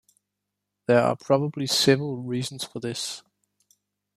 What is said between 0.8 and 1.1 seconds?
There